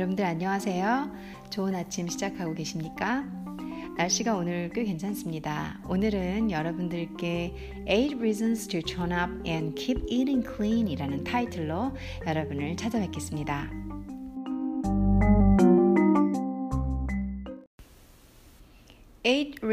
여러분들 0.00 0.24
안녕하세요. 0.24 1.12
좋은 1.50 1.74
아침 1.74 2.08
시작하고 2.08 2.54
계십니까? 2.54 3.22
날씨가 3.98 4.34
오늘 4.34 4.70
꽤 4.72 4.82
괜찮습니다. 4.84 5.78
오늘은 5.90 6.50
여러분들께 6.50 7.84
8 7.86 8.16
Reasons 8.16 8.66
to 8.68 8.80
Turn 8.80 9.12
Up 9.12 9.46
and 9.46 9.74
Keep 9.74 10.06
Eating 10.08 10.42
Clean 10.56 10.88
이라는 10.88 11.22
타이틀로 11.22 11.92
여러분을 12.26 12.78
찾아뵙겠습니다. 12.78 13.79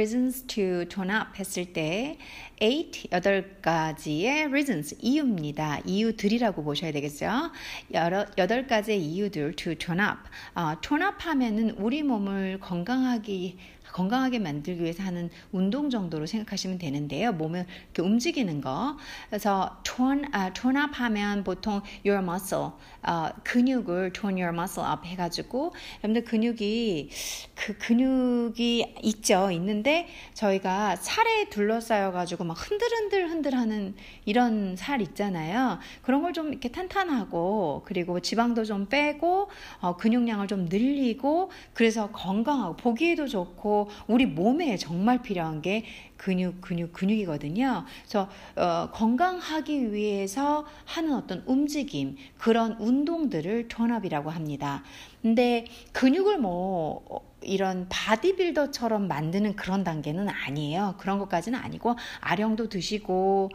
Reasons 0.07 0.43
to 0.47 0.85
tone 0.85 1.11
up 1.11 1.37
했을 1.37 1.73
때 1.73 2.17
8, 2.59 2.91
8가지의 3.11 4.47
reasons, 4.47 4.95
이유입니다. 5.01 5.79
이유들이라고 5.85 6.63
보셔야 6.63 6.91
되겠죠. 6.93 7.51
여러, 7.93 8.25
8가지의 8.25 8.97
이유들 8.99 9.55
to 9.55 9.75
tone 9.75 10.01
up. 10.01 10.19
어, 10.55 10.79
tone 10.81 11.05
up 11.05 11.17
하면은 11.19 11.71
우리 11.71 12.03
몸을 12.03 12.59
건강하게 12.61 13.57
건강하게 13.91 14.39
만들기 14.39 14.81
위해서 14.83 15.01
하는 15.01 15.29
운동 15.51 15.89
정도로 15.89 16.25
생각하시면 16.25 16.77
되는데요. 16.77 17.31
몸을 17.31 17.65
이렇게 17.85 18.01
움직이는 18.01 18.61
거. 18.61 18.97
그래서 19.29 19.81
tone, 19.83 20.25
uh, 20.35 20.53
tone 20.53 20.79
up 20.79 20.93
하면 20.93 21.43
보통 21.43 21.81
your 22.05 22.23
muscle, 22.23 22.73
어, 23.07 23.29
근육을 23.43 24.13
tone 24.13 24.41
your 24.41 24.53
muscle 24.57 24.87
up 24.89 25.05
해가지고 25.07 25.73
여러분들 26.03 26.23
근육이 26.23 27.09
그 27.55 27.77
근육이 27.77 28.95
있죠. 29.03 29.49
있는데 29.51 30.07
저희가 30.33 30.95
살에 30.97 31.49
둘러싸여가지고 31.49 32.43
막 32.43 32.53
흔들흔들 32.53 33.29
흔들하는 33.29 33.95
이런 34.25 34.75
살 34.75 35.01
있잖아요. 35.01 35.79
그런 36.03 36.21
걸 36.21 36.37
좀 36.37 36.49
이렇게 36.49 36.69
탄탄하고 36.69 37.81
그리고 37.85 38.19
지방도 38.19 38.63
좀 38.63 38.85
빼고 38.87 39.49
어, 39.79 39.97
근육량을 39.97 40.47
좀 40.47 40.65
늘리고 40.65 41.49
그래서 41.73 42.11
건강하고 42.11 42.75
보기에도 42.75 43.27
좋고 43.27 43.89
우리 44.07 44.25
몸에 44.27 44.77
정말 44.77 45.21
필요한 45.23 45.61
게 45.61 45.85
근육, 46.17 46.61
근육, 46.61 46.93
근육이거든요. 46.93 47.85
그래서 48.01 48.29
어, 48.55 48.89
건강하기 48.91 49.93
위해서 49.93 50.65
하는 50.85 51.13
어떤 51.15 51.43
움직임, 51.45 52.17
그런 52.37 52.73
운동들을 52.79 53.67
tone 53.67 53.90
up이라고 53.90 54.29
합니다. 54.29 54.83
근데 55.21 55.65
근육을 55.93 56.37
뭐 56.39 57.25
이런 57.41 57.87
바디빌더처럼 57.89 59.07
만드는 59.07 59.55
그런 59.55 59.83
단계는 59.83 60.27
아니에요. 60.29 60.95
그런 60.97 61.19
것까지는 61.19 61.59
아니고 61.59 61.95
아령도 62.19 62.69
드시고 62.69 63.49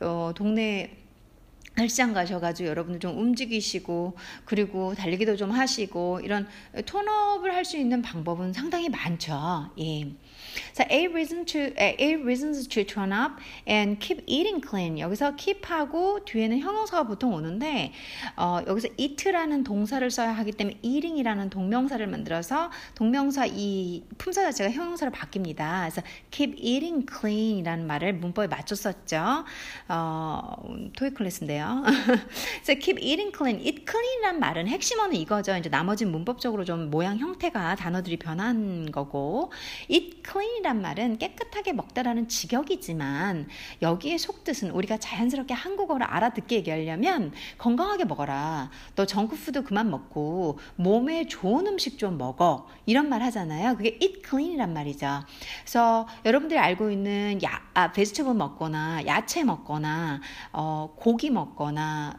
어, 0.00 0.32
동네 0.34 0.96
헬스장 1.78 2.14
가셔가지고 2.14 2.68
여러분들 2.70 3.00
좀 3.00 3.18
움직이시고 3.18 4.16
그리고 4.46 4.94
달리기도 4.94 5.36
좀 5.36 5.50
하시고 5.50 6.20
이런 6.20 6.48
톤업을 6.86 7.54
할 7.54 7.66
수 7.66 7.76
있는 7.76 8.00
방법은 8.00 8.52
상당히 8.52 8.88
많죠. 8.88 9.70
예. 9.80 10.06
자, 10.72 10.86
a 10.90 11.06
reason 11.06 11.44
to 11.44 11.72
a 11.78 12.14
reasons 12.16 12.68
to 12.68 12.84
turn 12.84 13.12
up 13.12 13.40
and 13.68 13.98
keep 13.98 14.22
eating 14.26 14.60
clean. 14.66 14.98
여기서 14.98 15.36
keep하고 15.36 16.24
뒤에는 16.24 16.58
형용사가 16.60 17.04
보통 17.04 17.34
오는데 17.34 17.92
어, 18.36 18.60
여기서 18.66 18.88
eat라는 18.96 19.64
동사를 19.64 20.08
써야 20.10 20.32
하기 20.32 20.52
때문에 20.52 20.78
eating이라는 20.82 21.50
동명사를 21.50 22.06
만들어서 22.06 22.70
동명사 22.94 23.46
이 23.46 24.04
품사 24.18 24.42
자체가 24.42 24.70
형용사로 24.70 25.12
바뀝니다. 25.12 25.80
그래서 25.80 26.02
keep 26.30 26.56
eating 26.58 27.06
clean이라는 27.08 27.86
말을 27.86 28.14
문법에 28.14 28.48
맞췄었죠. 28.48 29.44
어, 29.88 30.56
토익 30.96 31.14
클래스인데요. 31.14 31.82
그래서 32.64 32.80
keep 32.80 33.00
eating 33.02 33.32
clean, 33.36 33.60
eat 33.60 33.84
clean이란 33.88 34.40
말은 34.40 34.68
핵심어는 34.68 35.16
이거죠. 35.16 35.56
이제 35.56 35.68
나머지 35.68 36.04
문법적으로 36.04 36.64
좀 36.64 36.90
모양 36.90 37.18
형태가 37.18 37.76
단어들이 37.76 38.16
변한 38.16 38.90
거고 38.90 39.52
eat 39.88 40.22
clean 40.24 40.45
이란 40.58 40.82
말은 40.82 41.18
깨끗하게 41.18 41.72
먹다라는 41.72 42.28
직역이지만 42.28 43.48
여기에 43.82 44.18
속뜻은 44.18 44.70
우리가 44.70 44.98
자연스럽게 44.98 45.54
한국어를 45.54 46.06
알아듣게 46.06 46.56
얘기하려면 46.56 47.32
건강하게 47.58 48.04
먹어라. 48.04 48.70
너 48.94 49.06
정크푸드 49.06 49.64
그만 49.64 49.90
먹고 49.90 50.58
몸에 50.76 51.26
좋은 51.26 51.66
음식 51.66 51.98
좀 51.98 52.18
먹어. 52.18 52.68
이런 52.84 53.08
말 53.08 53.22
하잖아요. 53.22 53.76
그게 53.76 53.98
eat 54.00 54.22
clean이란 54.28 54.72
말이죠. 54.72 55.22
그래서 55.62 56.06
여러분들이 56.24 56.58
알고 56.58 56.90
있는 56.90 57.40
야, 57.42 57.62
아, 57.74 57.92
베지터블 57.92 58.34
먹거나 58.34 59.06
야채 59.06 59.42
먹거나 59.42 60.20
어, 60.52 60.94
고기 60.96 61.30
먹 61.30 61.46
먹거나 61.56 62.18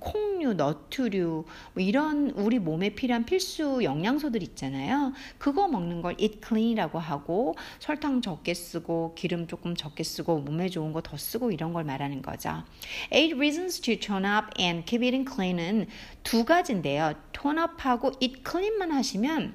콩류, 0.00 0.54
너트류 0.54 1.44
뭐 1.74 1.82
이런 1.82 2.30
우리 2.30 2.58
몸에 2.58 2.90
필요한 2.90 3.24
필수 3.24 3.82
영양소들 3.82 4.42
있잖아요. 4.42 5.12
그거 5.38 5.68
먹는 5.68 6.02
걸 6.02 6.14
eat 6.18 6.40
clean이라고 6.46 6.98
하고 6.98 7.54
설탕 7.78 8.20
적게 8.20 8.54
쓰고 8.54 9.14
기름 9.16 9.46
조금 9.46 9.74
적게 9.74 10.02
쓰고 10.04 10.40
몸에 10.40 10.68
좋은 10.68 10.92
거 10.92 11.00
더 11.00 11.16
쓰고 11.16 11.52
이런 11.52 11.72
걸 11.72 11.84
말하는 11.84 12.22
거죠. 12.22 12.64
Eight 13.12 13.34
reasons 13.36 13.80
to 13.80 13.96
tone 13.98 14.26
up 14.26 14.48
and 14.60 14.84
keep 14.84 15.04
eating 15.04 15.28
clean은 15.28 15.86
두 16.22 16.44
가지인데요. 16.44 17.14
tone 17.32 17.60
up하고 17.62 18.12
eat 18.20 18.42
clean만 18.48 18.90
하시면 18.92 19.54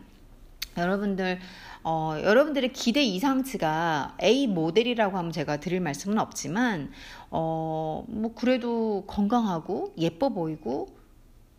여러분들 0.78 1.40
어, 1.84 2.16
여러분들의 2.24 2.72
기대 2.74 3.04
이상치가 3.04 4.18
A 4.24 4.48
모델이라고 4.48 5.18
하면 5.18 5.32
제가 5.32 5.58
드릴 5.58 5.82
말씀은 5.82 6.18
없지만 6.18 6.92
어, 7.30 8.06
뭐 8.08 8.34
그래도 8.34 9.04
건강하고 9.06 9.94
예뻐 9.98 10.30
보이고 10.30 10.96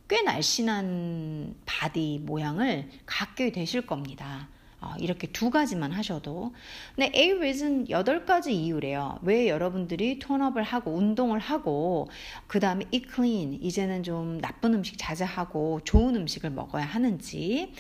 꽤 0.09 0.23
날씬한 0.23 1.57
바디 1.67 2.23
모양을 2.25 2.89
갖게 3.07 3.53
되실 3.53 3.87
겁니다. 3.87 4.49
어, 4.85 4.95
이렇게 4.99 5.27
두 5.27 5.49
가지만 5.51 5.93
하셔도. 5.93 6.53
근데 6.95 7.11
Eight 7.19 7.33
reasons 7.33 7.89
여덟 7.89 8.27
가지 8.27 8.55
이유래요. 8.55 9.19
왜 9.23 9.49
여러분들이 9.49 10.19
tone 10.19 10.38
up을 10.38 10.63
하고 10.63 10.93
운동을 10.93 11.39
하고 11.39 12.09
그 12.47 12.61
다음에 12.61 12.85
eat 12.93 13.09
clean 13.15 13.55
이제는 13.63 14.03
좀 14.03 14.41
나쁜 14.41 14.75
음식 14.75 14.97
자제하고 14.99 15.81
좋은 15.85 16.15
음식을 16.17 16.51
먹어야 16.51 16.85
하는지. 16.85 17.73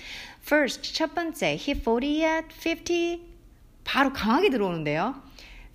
First 0.42 0.94
첫 0.94 1.14
번째 1.14 1.48
hit 1.48 1.82
40 1.84 2.22
at 2.22 2.48
50 2.56 3.20
바로 3.84 4.12
강하게 4.14 4.48
들어오는데요. 4.48 5.22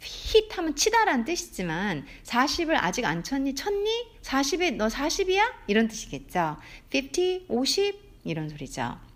hit 0.02 0.50
하면 0.56 0.76
치다라는 0.76 1.26
뜻이지만 1.26 2.08
40을 2.24 2.76
아직 2.76 3.06
안 3.06 3.24
쳤니? 3.24 3.54
쳤니? 3.54 4.22
40에 4.24 4.76
너 4.78 4.88
40이야? 4.88 5.42
이런 5.68 5.88
뜻이겠죠. 5.88 6.58
50, 6.92 7.46
50 7.50 8.10
이런 8.24 8.50
소리죠. 8.50 9.09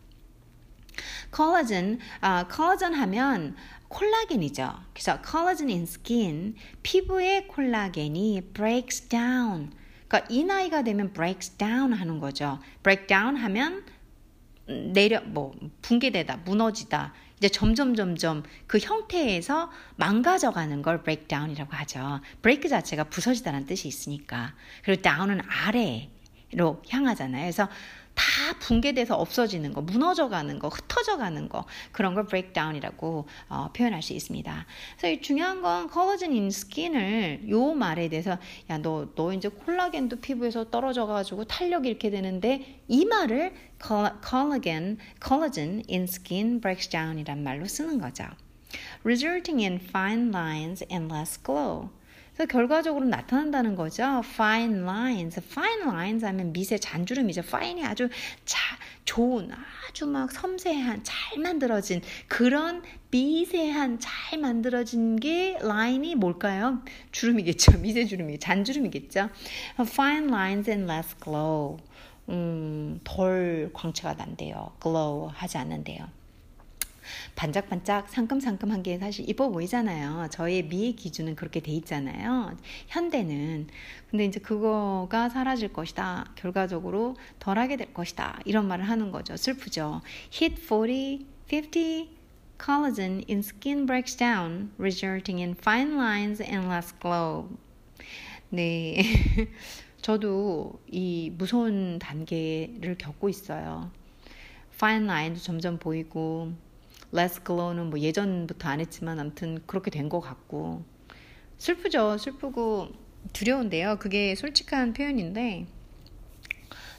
콜라겐, 1.32 2.00
아, 2.22 2.48
콜라겐 2.48 2.94
하면 2.94 3.56
콜라겐이죠. 3.88 4.74
그래서 4.94 5.22
콜라겐 5.22 5.70
in 5.70 5.84
skin, 5.84 6.56
피부의 6.82 7.48
콜라겐이 7.48 8.50
breaks 8.54 9.08
down. 9.10 9.72
그러니까 10.08 10.28
이 10.30 10.44
나이가 10.44 10.84
되면 10.84 11.14
breaks 11.14 11.52
down 11.58 11.94
하는 11.94 12.20
거죠. 12.20 12.60
break 12.84 13.08
down 13.08 13.36
하면 13.38 13.84
내려 14.66 15.22
뭐 15.22 15.54
붕괴되다, 15.82 16.38
무너지다. 16.38 17.14
이제 17.38 17.50
점점 17.50 17.94
점점 17.96 18.44
그 18.68 18.80
형태에서 18.80 19.70
망가져 19.98 20.52
가는 20.52 20.82
걸 20.82 21.04
breakdown이라고 21.04 21.74
하죠. 21.74 22.22
break 22.42 22.70
자체가 22.70 23.06
부서지다는 23.06 23.66
뜻이 23.66 23.88
있으니까. 23.90 24.54
그리고 24.84 25.02
down은 25.02 25.42
아래로 25.42 26.82
향하잖아요. 26.90 27.44
그래서 27.44 27.68
다 28.16 28.54
붕괴돼서 28.60 29.16
없어지는 29.16 29.74
거, 29.74 29.82
무너져가는 29.82 30.60
거, 30.60 30.68
흩어져가는 30.68 31.50
거 31.50 31.66
그런 31.92 32.14
걸 32.14 32.26
breakdown이라고 32.28 33.28
어, 33.50 33.70
표현할 33.74 34.02
수 34.02 34.14
있습니다. 34.14 34.66
그래서 34.98 35.22
중요한 35.22 35.62
건 35.62 35.90
collagen 35.92 36.32
in 36.34 36.48
skin을 36.48 37.50
요 37.50 37.74
말에 37.74 38.10
대해서 38.10 38.38
야 38.70 38.78
너너 38.78 39.34
이제 39.34 39.50
콜라겐도 39.50 40.18
피부에서 40.18 40.70
떨어져가지고 40.70 41.46
탄력이 41.46 41.90
이렇게 41.90 42.10
되는데 42.10 42.82
이 42.88 43.06
말을 43.06 43.54
collagen 43.82 44.98
collagen 45.26 45.84
in 45.90 46.04
skin 46.04 46.62
breaks 46.62 46.90
down이란 46.90 47.44
말로 47.44 47.66
쓰는 47.66 48.00
거죠. 48.00 48.26
resulting 49.04 49.64
in 49.64 49.76
fine 49.76 50.30
lines 50.30 50.84
and 50.92 51.14
less 51.14 51.42
glow. 51.42 51.90
그래서 52.34 52.48
결과적으로 52.48 53.06
나타난다는 53.06 53.76
거죠. 53.76 54.22
fine 54.26 54.80
lines. 54.82 55.40
fine 55.40 55.82
lines 55.84 56.26
하면 56.26 56.52
미세 56.52 56.78
잔주름이죠. 56.80 57.42
fine이 57.42 57.86
아주 57.86 58.10
자, 58.44 58.60
좋은, 59.06 59.52
아주 59.88 60.08
막 60.08 60.32
섬세한, 60.32 61.04
잘 61.04 61.40
만들어진 61.40 62.02
그런 62.28 62.82
미세한, 63.12 64.00
잘 64.00 64.40
만들어진 64.40 65.18
게 65.18 65.58
라인이 65.62 66.16
뭘까요? 66.16 66.82
주름이겠죠. 67.12 67.78
미세 67.82 68.06
주름이, 68.06 68.40
잔주름이겠죠. 68.40 69.30
fine 69.80 70.28
lines 70.28 70.70
and 70.70 70.92
less 70.92 71.16
glow. 71.24 71.78
음, 72.30 73.00
덜 73.04 73.70
광채가 73.74 74.14
난대요. 74.16 74.72
glow 74.82 75.30
하지 75.34 75.58
않는데요. 75.60 76.08
반짝반짝 77.36 78.10
상큼상큼한 78.10 78.84
게 78.84 78.98
사실 78.98 79.30
이뻐 79.30 79.50
보이잖아요. 79.50 80.28
저의 80.32 80.64
미의 80.64 80.96
기준은 80.96 81.36
그렇게 81.36 81.60
돼 81.60 81.72
있잖아요. 81.74 82.58
현대는. 82.88 83.68
근데 84.10 84.26
이제 84.26 84.40
그거가 84.40 85.30
사라질 85.30 85.74
것이다. 85.74 86.32
결과적으로 86.36 87.16
덜하게 87.40 87.78
될 87.78 87.94
것이다. 87.94 88.40
이런 88.46 88.68
말을 88.68 88.88
하는 88.88 89.12
거죠. 89.12 89.36
슬프죠. 89.36 90.02
Hit 90.32 90.62
40, 90.62 91.26
50, 91.52 92.10
collagen 92.64 93.24
in 93.28 93.40
skin 93.40 93.86
breaks 93.86 94.16
down, 94.16 94.72
resulting 94.78 95.40
in 95.42 95.54
fine 95.54 95.98
lines 95.98 96.42
and 96.42 96.68
less 96.68 96.94
glow. 97.00 97.50
네. 98.50 99.04
저도 100.02 100.82
이 100.88 101.32
무서운 101.38 101.98
단계를 102.00 102.98
겪고 102.98 103.30
있어요. 103.30 103.92
fine 104.74 105.06
line도 105.06 105.40
점점 105.40 105.78
보이고, 105.78 106.52
glow는 107.46 107.90
뭐 107.90 108.00
예전부터 108.00 108.70
안 108.70 108.80
했지만 108.80 109.20
아무튼 109.20 109.60
그렇게 109.68 109.92
된 109.92 110.10
것 110.10 110.20
같고, 110.22 110.84
슬프죠. 111.58 112.18
슬프고 112.18 112.90
두려운데요. 113.34 113.98
그게 114.00 114.36
솔직한 114.36 114.94
표현인데, 114.94 115.68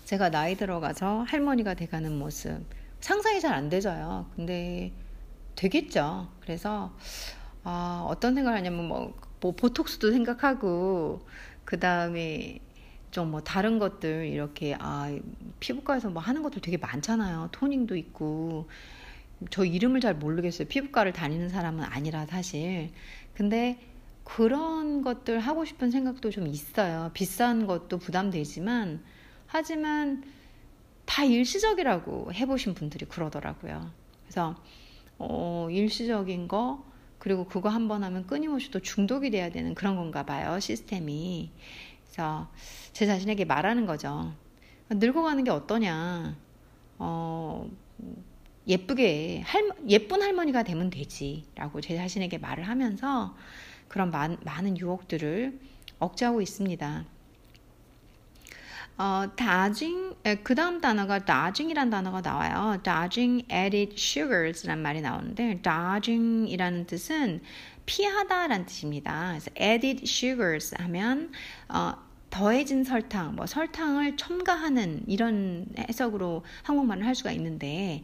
제가 0.04 0.30
나이 0.30 0.56
들어가서 0.56 1.22
할머니가 1.24 1.74
돼가는 1.74 2.16
모습, 2.18 2.64
상상이 3.00 3.40
잘 3.40 3.52
안 3.54 3.68
되져요. 3.68 4.30
근데 4.36 4.92
되겠죠. 5.56 6.28
그래서, 6.40 6.96
아, 7.64 8.04
어떤 8.08 8.34
생각을 8.34 8.58
하냐면 8.58 8.88
뭐, 8.88 9.14
뭐 9.40 9.52
보톡스도 9.52 10.12
생각하고, 10.12 11.26
그 11.64 11.78
다음에 11.80 12.60
좀 13.10 13.30
뭐 13.30 13.42
다른 13.42 13.78
것들 13.78 14.26
이렇게 14.28 14.76
아 14.80 15.08
피부과에서 15.60 16.10
뭐 16.10 16.22
하는 16.22 16.42
것들 16.42 16.60
되게 16.62 16.76
많잖아요. 16.78 17.48
토닝도 17.52 17.96
있고 17.96 18.68
저 19.50 19.64
이름을 19.64 20.00
잘 20.00 20.14
모르겠어요. 20.14 20.68
피부과를 20.68 21.12
다니는 21.12 21.48
사람은 21.48 21.84
아니라 21.84 22.26
사실. 22.26 22.90
근데 23.34 23.78
그런 24.24 25.02
것들 25.02 25.38
하고 25.40 25.64
싶은 25.64 25.90
생각도 25.90 26.30
좀 26.30 26.46
있어요. 26.46 27.10
비싼 27.14 27.66
것도 27.66 27.98
부담되지만 27.98 29.02
하지만 29.46 30.24
다 31.04 31.24
일시적이라고 31.24 32.32
해보신 32.32 32.74
분들이 32.74 33.04
그러더라고요. 33.06 33.90
그래서 34.22 34.56
어, 35.18 35.68
일시적인 35.70 36.48
거 36.48 36.84
그리고 37.18 37.44
그거 37.46 37.68
한 37.68 37.88
번 37.88 38.04
하면 38.04 38.26
끊임없이 38.26 38.70
또 38.70 38.80
중독이 38.80 39.30
돼야 39.30 39.50
되는 39.50 39.74
그런 39.74 39.96
건가 39.96 40.24
봐요 40.24 40.58
시스템이. 40.60 41.50
그래서 42.04 42.50
제 42.92 43.06
자신에게 43.06 43.44
말하는 43.44 43.86
거죠. 43.86 44.32
늙어가는 44.90 45.44
게 45.44 45.50
어떠냐. 45.50 46.36
어, 46.98 47.70
예쁘게, 48.66 49.42
할, 49.44 49.68
예쁜 49.88 50.22
할머니가 50.22 50.62
되면 50.62 50.90
되지. 50.90 51.44
라고 51.54 51.80
제 51.80 51.96
자신에게 51.96 52.38
말을 52.38 52.66
하면서 52.66 53.36
그런 53.88 54.10
많, 54.10 54.36
많은 54.42 54.78
유혹들을 54.78 55.58
억제하고 55.98 56.40
있습니다. 56.40 57.04
어, 58.96 59.24
dodging, 59.36 60.14
그 60.44 60.54
다음 60.54 60.80
단어가 60.80 61.18
dodging이란 61.18 61.90
단어가 61.90 62.20
나와요. 62.20 62.80
dodging 62.82 63.44
added 63.52 63.94
sugars란 63.98 64.80
말이 64.80 65.00
나오는데, 65.00 65.60
dodging이라는 65.62 66.86
뜻은 66.86 67.42
피하다라는 67.86 68.66
뜻입니다. 68.66 69.30
그래서 69.30 69.50
added 69.60 70.04
sugars 70.04 70.74
하면 70.78 71.32
어, 71.68 71.94
더해진 72.30 72.82
설탕, 72.82 73.36
뭐 73.36 73.46
설탕을 73.46 74.16
첨가하는 74.16 75.04
이런 75.06 75.66
해석으로 75.78 76.44
한국말을 76.64 77.06
할 77.06 77.14
수가 77.14 77.30
있는데 77.30 78.02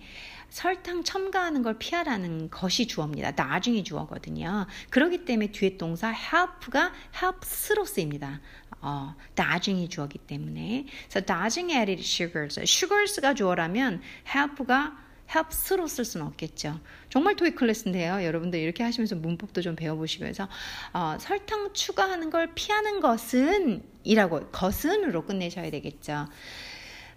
설탕 0.50 1.04
첨가하는 1.04 1.62
걸 1.62 1.78
피하라는 1.78 2.50
것이 2.50 2.86
주어입니다. 2.86 3.32
나중에 3.32 3.82
주어거든요. 3.82 4.66
그렇기 4.90 5.24
때문에 5.24 5.52
뒤에 5.52 5.76
동사 5.76 6.12
help가 6.12 6.92
helps로 7.14 7.84
쓰입니다. 7.84 8.40
어, 8.82 9.14
나중에 9.34 9.88
주어기 9.88 10.18
때문에. 10.18 10.86
그래서 11.08 11.24
나중에 11.26 11.74
added 11.76 12.02
sugars. 12.02 12.60
sugars가 12.60 13.34
주어라면 13.34 14.02
help가 14.26 14.96
helps로 15.34 15.86
쓸 15.86 16.04
수는 16.04 16.26
없겠죠. 16.26 16.80
정말 17.08 17.36
토익 17.36 17.54
클래스인데요. 17.54 18.24
여러분들 18.24 18.58
이렇게 18.58 18.82
하시면서 18.82 19.14
문법도 19.16 19.62
좀 19.62 19.76
배워보시고 19.76 20.24
해서 20.24 20.48
어, 20.92 21.16
설탕 21.20 21.72
추가하는 21.72 22.30
걸 22.30 22.52
피하는 22.54 23.00
것은 23.00 23.84
이라고 24.02 24.48
것은으로 24.50 25.24
끝내셔야 25.26 25.70
되겠죠. 25.70 26.26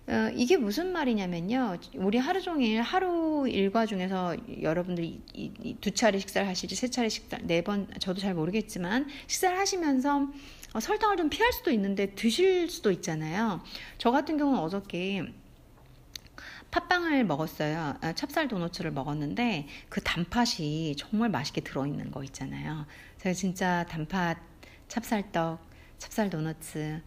어, 0.05 0.29
이게 0.35 0.57
무슨 0.57 0.91
말이냐면요. 0.91 1.77
우리 1.95 2.17
하루 2.17 2.41
종일 2.41 2.81
하루 2.81 3.47
일과 3.47 3.85
중에서 3.85 4.35
여러분들이 4.61 5.21
이, 5.33 5.51
이, 5.61 5.77
두 5.79 5.91
차례 5.91 6.19
식사를 6.19 6.45
하실지 6.47 6.75
세 6.75 6.89
차례 6.89 7.07
식사 7.07 7.37
네 7.37 7.61
번 7.61 7.87
저도 7.99 8.19
잘 8.19 8.33
모르겠지만 8.33 9.07
식사를 9.27 9.57
하시면서 9.57 10.27
어, 10.73 10.79
설탕을 10.79 11.15
좀 11.17 11.29
피할 11.29 11.53
수도 11.53 11.71
있는데 11.71 12.07
드실 12.15 12.69
수도 12.69 12.91
있잖아요. 12.91 13.61
저 13.97 14.11
같은 14.11 14.37
경우는 14.37 14.59
어저께 14.59 15.23
팥빵을 16.71 17.23
먹었어요. 17.25 17.95
아, 18.01 18.13
찹쌀 18.13 18.47
도너츠를 18.47 18.91
먹었는데 18.91 19.67
그 19.89 20.01
단팥이 20.01 20.95
정말 20.97 21.29
맛있게 21.29 21.61
들어있는 21.61 22.11
거 22.11 22.23
있잖아요. 22.25 22.87
제가 23.19 23.33
진짜 23.33 23.85
단팥, 23.87 24.37
찹쌀떡, 24.87 25.61
찹쌀 25.99 26.29
도너츠 26.31 27.01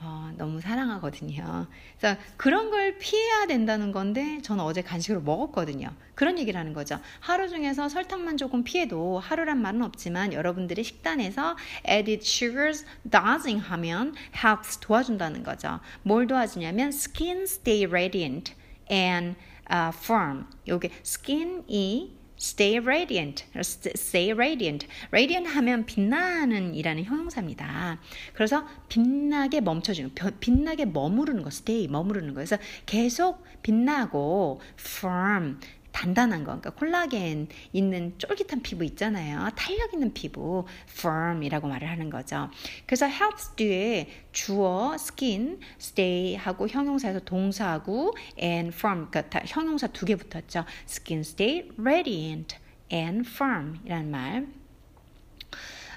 어, 0.00 0.30
너무 0.36 0.60
사랑하거든요. 0.60 1.66
그래서 1.98 2.20
그런 2.36 2.70
걸 2.70 2.98
피해야 2.98 3.46
된다는 3.46 3.92
건데 3.92 4.40
저는 4.42 4.62
어제 4.62 4.82
간식으로 4.82 5.22
먹었거든요. 5.22 5.90
그런 6.14 6.38
얘기를 6.38 6.58
하는 6.58 6.72
거죠. 6.72 7.00
하루 7.20 7.48
중에서 7.48 7.88
설탕만 7.88 8.36
조금 8.36 8.62
피해도 8.62 9.18
하루란 9.18 9.60
말은 9.62 9.82
없지만 9.82 10.32
여러분들이 10.32 10.84
식단에서 10.84 11.56
added 11.88 12.22
sugars 12.22 12.84
dosing 13.10 13.60
하면 13.60 14.14
helps 14.34 14.78
도와준다는 14.80 15.42
거죠. 15.42 15.80
뭘 16.02 16.26
도와주냐면 16.26 16.88
skin 16.88 17.42
stay 17.42 17.86
radiant. 17.86 18.54
and 18.90 19.36
uh, 19.70 19.92
firm. 19.92 20.46
여기 20.68 20.90
skin이 21.02 22.15
stay 22.38 22.78
radiant, 22.78 23.44
stay 23.56 24.32
radiant. 24.32 24.86
radiant 25.12 25.48
하면 25.48 25.86
빛나는 25.86 26.74
이라는 26.74 27.04
형용사입니다. 27.04 28.00
그래서 28.34 28.66
빛나게 28.88 29.60
멈춰주는, 29.60 30.12
빛나게 30.40 30.86
머무르는 30.86 31.42
거, 31.42 31.48
stay, 31.48 31.88
머무르는 31.88 32.28
거. 32.28 32.34
그래서 32.34 32.58
계속 32.84 33.44
빛나고 33.62 34.60
firm, 34.78 35.58
단단한 35.96 36.44
거, 36.44 36.60
그러니까 36.60 36.70
콜라겐 36.70 37.48
있는 37.72 38.12
쫄깃한 38.18 38.60
피부 38.60 38.84
있잖아요. 38.84 39.48
탄력 39.56 39.94
있는 39.94 40.12
피부, 40.12 40.66
firm이라고 40.90 41.68
말을 41.68 41.88
하는 41.88 42.10
거죠. 42.10 42.50
그래서 42.84 43.06
helps 43.06 43.54
뒤에 43.56 44.10
주어, 44.30 44.94
skin, 44.96 45.58
stay 45.80 46.36
하고 46.36 46.68
형용사에서 46.68 47.20
동사하고 47.20 48.14
and 48.38 48.76
firm, 48.76 49.08
그러니까 49.10 49.40
형용사 49.46 49.86
두 49.86 50.04
개 50.04 50.16
붙었죠. 50.16 50.66
skin 50.86 51.20
stay 51.20 51.70
radiant 51.78 52.56
and 52.92 53.26
firm이라는 53.26 54.10
말. 54.10 54.46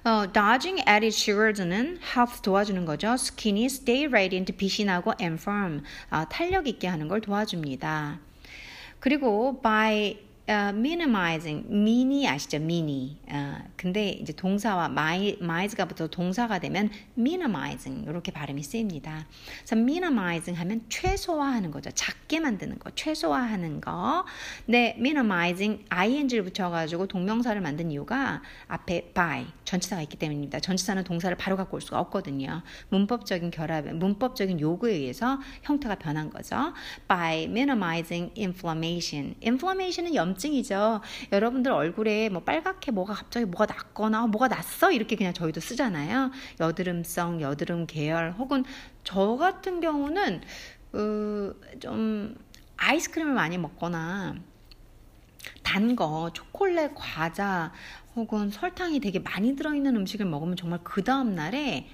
어, 0.05 0.31
dodging 0.31 0.81
added 0.87 1.13
sugars는 1.13 1.99
helps 2.15 2.41
도와주는 2.41 2.85
거죠. 2.85 3.17
skin이 3.17 3.65
stay 3.65 4.05
radiant 4.05 4.53
빛이 4.53 4.85
나고 4.85 5.11
and 5.19 5.41
firm 5.41 5.83
어, 6.09 6.23
탄력 6.29 6.69
있게 6.69 6.87
하는 6.87 7.09
걸 7.09 7.19
도와줍니다. 7.19 8.28
그리고 8.99 9.59
by 9.61 10.17
uh, 10.49 10.75
minimizing, 10.75 11.65
mini 11.69 12.27
아시죠? 12.27 12.57
mini. 12.57 13.17
어, 13.27 13.57
근데 13.75 14.09
이제 14.09 14.33
동사와 14.33 14.85
my, 14.85 15.37
mize가 15.39 15.85
붙어 15.85 16.07
동사가 16.07 16.59
되면 16.59 16.89
minimizing 17.17 18.09
이렇게 18.09 18.31
발음이 18.31 18.63
쓰입니다. 18.63 19.27
그래서 19.59 19.75
minimizing 19.75 20.59
하면 20.59 20.81
최소화하는 20.89 21.69
거죠. 21.71 21.91
작게 21.91 22.39
만드는 22.39 22.79
거, 22.79 22.89
최소화하는 22.95 23.79
거. 23.79 24.25
네, 24.65 24.95
minimizing 24.97 25.85
ing를 25.89 26.43
붙여가지고 26.43 27.07
동명사를 27.07 27.61
만든 27.61 27.91
이유가 27.91 28.41
앞에 28.67 29.11
by 29.13 29.45
전치사가 29.65 30.01
있기 30.01 30.17
때문입니다. 30.17 30.59
전치사는 30.59 31.03
동사를 31.03 31.35
바로 31.37 31.55
갖고 31.55 31.75
올 31.75 31.81
수가 31.81 31.99
없거든요. 31.99 32.63
문법적인 32.89 33.51
결합, 33.51 33.85
문법적인 33.85 34.59
요구에 34.59 34.93
의해서 34.93 35.39
형태가 35.61 35.95
변한 35.95 36.31
거죠. 36.31 36.73
by 37.07 37.43
minimizing 37.43 38.33
inflammation. 38.35 39.35
inflammation은 39.43 40.15
염 40.15 40.38
염증이죠. 40.39 41.01
여러분들 41.31 41.71
얼굴에 41.71 42.29
뭐 42.29 42.41
빨갛게 42.41 42.91
뭐가 42.91 43.13
갑자기 43.13 43.45
뭐가 43.45 43.65
났거나 43.65 44.27
뭐가 44.27 44.47
났어 44.47 44.91
이렇게 44.91 45.15
그냥 45.15 45.33
저희도 45.33 45.59
쓰잖아요. 45.59 46.31
여드름성, 46.59 47.41
여드름 47.41 47.85
계열 47.85 48.31
혹은 48.31 48.63
저 49.03 49.35
같은 49.35 49.81
경우는 49.81 50.41
어, 50.93 51.53
좀 51.79 52.35
아이스크림을 52.77 53.33
많이 53.33 53.57
먹거나 53.57 54.35
단 55.61 55.95
거, 55.95 56.31
초콜릿, 56.33 56.91
과자 56.95 57.71
혹은 58.15 58.49
설탕이 58.49 59.01
되게 59.01 59.19
많이 59.19 59.55
들어있는 59.55 59.95
음식을 59.97 60.25
먹으면 60.25 60.55
정말 60.55 60.79
그 60.83 61.03
다음 61.03 61.35
날에 61.35 61.87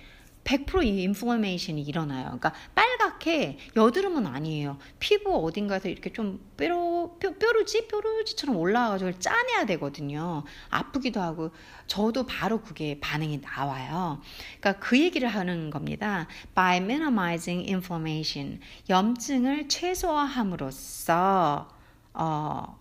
100%이 0.43 1.01
인플레메이션이 1.03 1.81
일어나요. 1.81 2.25
그러니까 2.25 2.53
빨갛게 2.75 3.14
이렇게 3.25 3.57
여드름은 3.75 4.27
아니에요. 4.27 4.77
피부 4.99 5.35
어딘가에서 5.43 5.89
이렇게 5.89 6.13
좀 6.13 6.39
뾰루, 6.57 7.17
뾰, 7.19 7.33
뾰루지? 7.33 7.87
뾰루지처럼 7.87 8.55
올라와가지고 8.55 9.17
짜내야 9.17 9.65
되거든요. 9.65 10.43
아프기도 10.69 11.19
하고, 11.19 11.49
저도 11.87 12.27
바로 12.27 12.61
그게 12.61 12.99
반응이 12.99 13.41
나와요. 13.41 14.21
그러니까 14.59 14.79
그 14.85 14.99
얘기를 14.99 15.27
하는 15.27 15.71
겁니다. 15.71 16.27
By 16.53 16.77
minimizing 16.77 17.67
inflammation. 17.67 18.59
염증을 18.89 19.69
최소화함으로써, 19.69 21.67
어, 22.13 22.79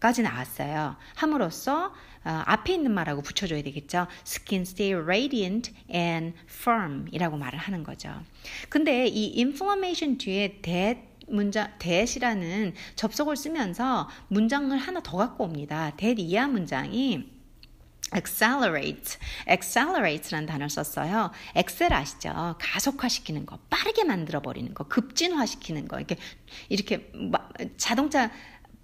까지 0.00 0.22
나왔어요. 0.22 0.96
함으로써 1.14 1.92
어, 2.24 2.42
앞에 2.44 2.74
있는 2.74 2.92
말하고 2.92 3.22
붙여줘야 3.22 3.62
되겠죠. 3.62 4.06
Skin 4.26 4.62
stay 4.62 5.00
radiant 5.00 5.72
and 5.92 6.36
firm 6.48 7.06
이라고 7.12 7.36
말을 7.36 7.58
하는 7.58 7.84
거죠. 7.84 8.12
근데 8.68 9.06
이 9.06 9.40
inflammation 9.42 10.18
뒤에 10.18 10.60
that 10.62 11.00
문장 11.28 11.72
that이라는 11.78 12.74
접속을 12.96 13.36
쓰면서 13.36 14.08
문장을 14.28 14.76
하나 14.76 15.00
더 15.00 15.16
갖고 15.16 15.44
옵니다. 15.44 15.92
that 15.96 16.20
이하 16.20 16.46
문장이 16.46 17.36
accelerate, 18.14 19.18
accelerate라는 19.50 20.46
단어를 20.46 20.70
썼어요. 20.70 21.32
엑셀 21.56 21.92
아시죠? 21.92 22.54
가속화시키는 22.60 23.46
거, 23.46 23.58
빠르게 23.68 24.04
만들어 24.04 24.40
버리는 24.40 24.72
거, 24.74 24.84
급진화시키는 24.84 25.88
거, 25.88 25.98
이렇게 25.98 26.16
이렇게 26.68 27.12
자동차 27.76 28.30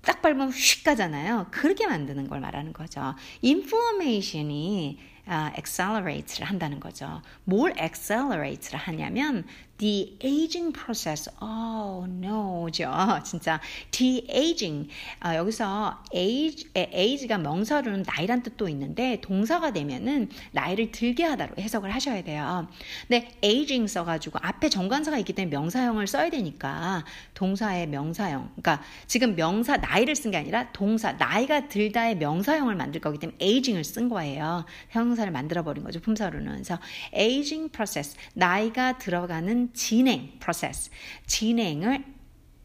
딱 0.02 0.20
밟으면 0.20 0.50
휙 0.50 0.84
가잖아요. 0.84 1.46
그렇게 1.50 1.86
만드는 1.86 2.28
걸 2.28 2.40
말하는 2.40 2.72
거죠. 2.72 3.14
인포메이션이 3.40 4.98
uh, 5.28 5.52
accelerate를 5.56 6.46
한다는 6.46 6.80
거죠. 6.80 7.22
뭘 7.44 7.72
accelerate를 7.78 8.78
하냐면 8.78 9.44
the 9.78 10.16
aging 10.22 10.72
process. 10.72 11.28
Oh 11.40 12.06
no죠. 12.08 12.90
진짜 13.24 13.60
the 13.90 14.26
aging. 14.30 14.88
아, 15.20 15.36
여기서 15.36 16.04
age, 16.14 16.68
age가 16.76 17.38
명사로는 17.38 18.04
나이란 18.06 18.42
뜻도 18.42 18.68
있는데 18.68 19.20
동사가 19.20 19.72
되면은 19.72 20.30
나이를 20.52 20.92
들게 20.92 21.24
하다로 21.24 21.56
해석을 21.58 21.90
하셔야 21.90 22.22
돼요. 22.22 22.68
근데 23.08 23.30
aging 23.42 23.90
써가지고 23.90 24.38
앞에 24.42 24.68
정관사가 24.68 25.18
있기 25.18 25.32
때문에 25.32 25.56
명사형을 25.56 26.06
써야 26.06 26.30
되니까 26.30 27.04
동사의 27.34 27.88
명사형. 27.88 28.50
그러니까 28.54 28.84
지금 29.06 29.34
명사 29.36 29.76
나이를 29.76 30.14
쓴 30.16 30.30
게 30.30 30.38
아니라 30.38 30.72
동사 30.72 31.12
나이가 31.12 31.68
들다의 31.68 32.16
명사형을 32.16 32.74
만들 32.74 33.00
거기 33.00 33.18
때문에 33.18 33.36
aging을 33.42 33.84
쓴 33.84 34.08
거예요. 34.08 34.64
형용사를 34.90 35.30
만들어 35.32 35.62
버린 35.62 35.84
거죠. 35.84 36.00
품사로는. 36.00 36.52
그래서 36.52 36.78
aging 37.14 37.70
process 37.72 38.16
나이가 38.34 38.98
들어가는 38.98 39.61
진행 39.72 40.38
process 40.40 40.90
진행을 41.26 42.04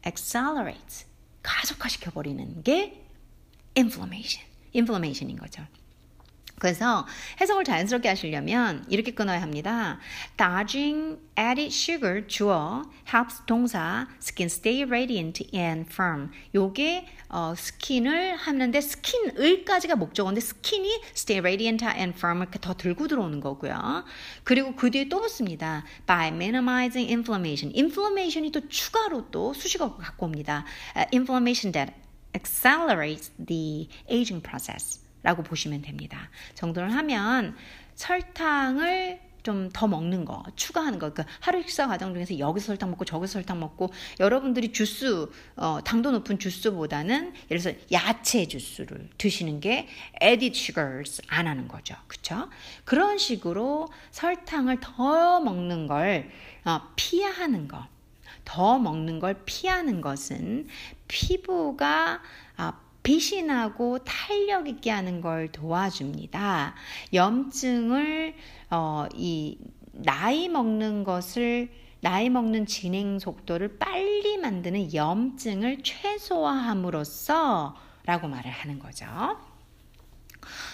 accelerate 0.06 1.06
가속화시켜 1.44 2.12
버리는 2.12 2.63
게 2.63 3.06
inflammation 3.77 4.46
inflammation인 4.75 5.38
거죠. 5.38 5.66
그래서 6.60 7.06
해석을 7.40 7.64
자연스럽게 7.66 8.10
하시려면 8.10 8.84
이렇게 8.90 9.12
끊어야 9.12 9.42
합니다. 9.42 10.00
Dodging 10.38 11.20
added 11.38 11.68
sugar 11.68 12.26
주어 12.28 12.84
helps 13.14 13.44
동사 13.46 14.08
skin 14.20 14.48
stay 14.48 14.84
radiant 14.84 15.48
and 15.54 15.88
firm. 15.92 16.32
요게 16.56 17.08
어, 17.30 17.54
skin을 17.56 18.36
하는데 18.38 18.82
skin을까지가 18.82 19.96
목적어인데 19.98 20.42
skin이 20.41 21.01
stay 21.12 21.40
radiant 21.40 21.86
and 21.86 22.18
firm 22.18 22.42
이렇게 22.42 22.58
더 22.60 22.74
들고 22.74 23.08
들어오는 23.08 23.40
거고요. 23.40 24.04
그리고 24.44 24.76
그 24.76 24.90
뒤에 24.90 25.10
또 25.10 25.22
붙습니다. 25.22 25.84
By 26.08 26.30
minimizing 26.30 27.12
inflammation. 27.12 27.72
inflammation이 27.78 28.52
또 28.52 28.68
추가로 28.68 29.30
또 29.30 29.54
수식어 29.54 29.98
갖고 29.98 30.26
옵니다. 30.26 30.66
Uh, 30.96 31.06
inflammation 31.14 31.72
that 31.72 31.94
accelerates 32.34 33.32
the 33.38 33.90
aging 34.10 34.42
process. 34.42 35.07
라고 35.27 35.43
보시면 35.43 35.81
됩니다. 35.81 36.29
정도를 36.55 36.93
하면 36.96 37.53
설탕을 37.96 39.19
좀 39.43 39.69
더 39.72 39.88
먹는 39.88 40.25
거, 40.25 40.43
추가하는 40.55 41.00
거. 41.00 41.10
그러니까 41.10 41.34
하루 41.39 41.62
식사 41.62 41.88
과정 41.88 42.13
중에서 42.13 42.38
여기서 42.39 42.67
설탕 42.67 42.89
먹고 42.91 43.05
저기서 43.05 43.34
설탕 43.34 43.60
먹고 43.60 43.91
여러분들이 44.19 44.72
주스, 44.74 45.29
어, 45.55 45.79
당도 45.84 46.12
높은 46.12 46.38
주스보다는 46.39 47.34
예를 47.50 47.62
들어서 47.62 47.77
야채 47.91 48.46
주스를 48.46 49.10
드시는 49.17 49.60
게 49.60 49.88
added 50.22 50.57
sugars 50.57 51.22
안 51.27 51.48
하는 51.48 51.67
거죠. 51.67 51.96
그쵸? 52.07 52.50
그런 52.84 53.17
식으로 53.17 53.88
설탕을 54.12 54.79
더 54.81 55.39
먹는 55.39 55.88
걸 55.88 56.29
어, 56.65 56.81
피하는 56.96 57.67
거. 57.67 57.86
더 58.43 58.79
먹는 58.79 59.19
걸 59.19 59.41
피하는 59.46 60.00
것은 60.00 60.67
피부가 61.07 62.22
아, 62.55 62.79
나고 63.46 64.00
탄력 64.00 64.68
있게 64.68 64.92
하는 64.92 65.22
걸 65.22 65.50
도와줍니다. 65.52 66.76
염증을 67.14 68.36
어, 68.70 69.06
이 69.16 69.58
나이 69.94 70.50
먹는 70.50 71.06
것을 71.06 71.70
나이 72.02 72.30
먹는 72.30 72.66
진행 72.66 73.18
속도를 73.20 73.78
빨리 73.80 74.38
만드는 74.38 74.94
염증을 74.94 75.84
최소화함으로써 75.84 77.76
라고 78.04 78.28
말을 78.28 78.52
하는 78.52 78.78
거죠. 78.78 79.06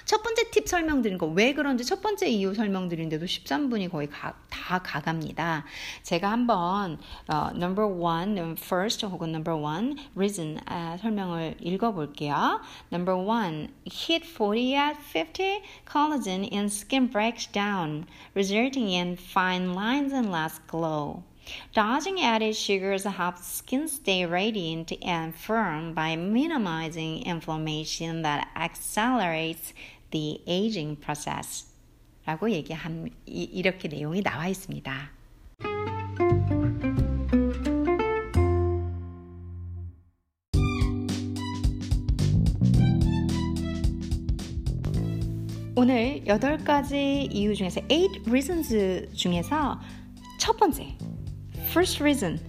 첫 0.06 0.24
번째 0.24 0.50
팁 0.52 0.68
설명드린 0.68 1.18
거 1.18 1.34
왜 1.34 1.54
그런지 1.54 1.84
첫 1.84 2.02
번째 2.02 2.28
이유 2.28 2.54
설명드린데도 2.54 3.26
13분이 3.26 3.92
거의 3.92 4.08
가, 4.10 4.34
다 4.50 4.80
가갑니다. 4.80 5.66
제가 6.04 6.32
한번 6.32 7.00
어, 7.28 7.50
number 7.56 7.88
one, 7.88 8.56
first 8.60 9.06
혹은 9.06 9.30
number 9.30 9.58
one 9.58 9.96
reason 10.16 10.60
아, 10.66 10.98
설명을 11.02 11.56
읽어볼게요. 11.60 12.62
Number 12.92 13.18
one, 13.18 13.70
hit 13.86 14.26
40 14.26 14.76
at 14.76 14.98
50, 15.02 15.64
collagen 15.86 16.48
in 16.52 16.68
skin 16.68 17.10
breaks 17.10 17.48
down, 17.52 18.06
resulting 18.36 18.90
in 18.90 19.18
fine 19.18 19.74
lines 19.74 20.14
and 20.14 20.30
less 20.32 20.60
glow. 20.68 21.24
Dodging 21.74 22.22
added 22.22 22.56
sugars 22.56 23.04
helps 23.04 23.46
skin 23.46 23.88
stay 23.88 24.26
radiant 24.26 24.92
and 25.02 25.34
firm 25.36 25.94
by 25.94 26.16
minimizing 26.16 27.26
inflammation 27.26 28.22
that 28.22 28.48
accelerates 28.56 29.74
the 30.12 30.42
aging 30.48 30.96
process. 30.98 31.66
라고 32.26 32.50
얘기한, 32.50 33.10
이렇게 33.26 33.88
내용이 33.90 34.22
나와 34.22 34.48
있습니다. 34.48 35.12
오늘 45.76 46.24
8가지 46.26 47.28
이유 47.30 47.54
중에서 47.56 47.82
8 47.90 48.22
reasons 48.28 49.12
중에서 49.14 49.82
첫 50.40 50.56
번째 50.56 50.96
first 51.74 52.04
reason 52.04 52.40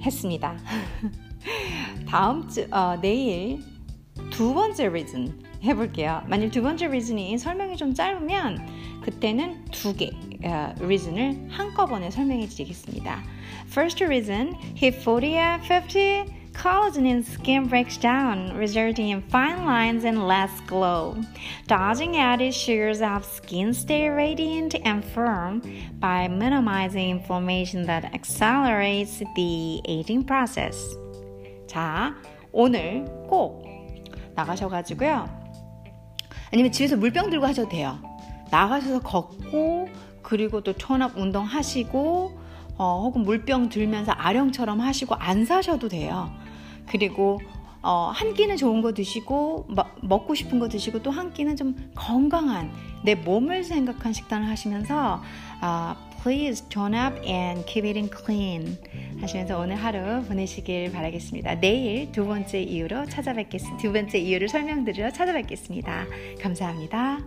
했습니다. 0.00 0.56
다음 2.06 2.48
주 2.48 2.68
어, 2.70 2.96
내일 3.00 3.58
두 4.30 4.54
번째 4.54 4.86
reason 4.86 5.42
해볼게요. 5.64 6.22
만일 6.28 6.50
두 6.52 6.62
번째 6.62 6.86
reason이 6.86 7.36
설명이 7.36 7.76
좀 7.76 7.92
짧으면 7.92 9.00
그때는 9.02 9.64
두 9.72 9.96
개, 9.96 10.10
uh, 10.44 10.80
reason을 10.80 11.48
한꺼번에 11.50 12.12
설명해 12.12 12.46
드리겠습니다. 12.46 13.24
First 13.66 14.04
reason, 14.04 14.54
hit 14.76 15.00
40 15.02 15.34
at 15.34 15.66
50 15.66 16.32
Collagen 16.64 17.06
in 17.06 17.22
skin 17.22 17.66
breaks 17.66 17.98
down, 17.98 18.56
resulting 18.56 19.10
in 19.10 19.20
fine 19.20 19.66
lines 19.66 20.06
and 20.06 20.26
less 20.26 20.50
glow. 20.66 21.14
Dodging 21.66 22.16
added 22.16 22.54
sugars 22.54 23.00
helps 23.00 23.36
skin 23.36 23.74
stay 23.74 24.08
radiant 24.08 24.74
and 24.82 25.04
firm 25.04 25.60
by 26.00 26.26
minimizing 26.26 27.10
inflammation 27.10 27.84
that 27.84 28.06
accelerates 28.14 29.22
the 29.36 29.82
aging 29.86 30.24
process. 30.24 30.74
자, 31.66 32.14
오늘 32.50 33.04
꼭 33.28 33.66
나가셔가지고요. 34.34 35.28
아니면 36.50 36.72
집에서 36.72 36.96
물병 36.96 37.28
들고 37.28 37.44
하셔도 37.44 37.68
돼요. 37.68 37.98
나가셔서 38.50 39.00
걷고, 39.00 39.90
그리고 40.22 40.62
또 40.62 40.72
톤업 40.72 41.18
운동 41.18 41.44
하시고, 41.44 42.40
어, 42.78 43.02
혹은 43.02 43.22
물병 43.22 43.68
들면서 43.68 44.12
아령처럼 44.12 44.80
하시고 44.80 45.14
안 45.16 45.44
사셔도 45.44 45.90
돼요. 45.90 46.32
그리고 46.88 47.40
어, 47.82 48.10
한 48.14 48.32
끼는 48.32 48.56
좋은 48.56 48.80
거 48.80 48.94
드시고 48.94 49.66
마, 49.68 49.84
먹고 50.00 50.34
싶은 50.34 50.58
거 50.58 50.68
드시고 50.68 51.02
또 51.02 51.10
한 51.10 51.32
끼는 51.32 51.56
좀 51.56 51.76
건강한 51.94 52.72
내 53.04 53.14
몸을 53.14 53.62
생각한 53.62 54.12
식단을 54.12 54.48
하시면서 54.48 55.22
어, 55.62 55.94
Please 56.22 56.66
tone 56.70 56.98
up 56.98 57.20
and 57.28 57.66
keep 57.66 57.86
eating 57.86 58.10
clean 58.10 58.78
하시면서 59.20 59.58
오늘 59.58 59.76
하루 59.76 60.22
보내시길 60.24 60.90
바라겠습니다. 60.92 61.60
내일 61.60 62.10
두 62.12 62.26
번째 62.26 62.62
이유로 62.62 63.04
찾아뵙겠습니다. 63.04 63.76
두 63.82 63.92
번째 63.92 64.18
이유를 64.18 64.48
설명드리러 64.48 65.10
찾아뵙겠습니다. 65.12 66.06
감사합니다. 66.40 67.18